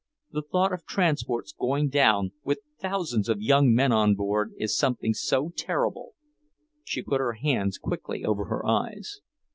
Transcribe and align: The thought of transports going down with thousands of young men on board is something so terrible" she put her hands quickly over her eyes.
The 0.31 0.41
thought 0.41 0.73
of 0.73 0.83
transports 0.87 1.53
going 1.53 1.89
down 1.89 2.31
with 2.43 2.61
thousands 2.79 3.29
of 3.29 3.39
young 3.39 3.71
men 3.71 3.91
on 3.91 4.15
board 4.15 4.51
is 4.57 4.75
something 4.75 5.13
so 5.13 5.51
terrible" 5.55 6.15
she 6.83 7.03
put 7.03 7.19
her 7.19 7.33
hands 7.33 7.77
quickly 7.77 8.25
over 8.25 8.45
her 8.45 8.65
eyes. 8.65 9.19